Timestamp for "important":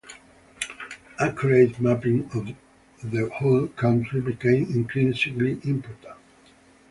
5.63-6.17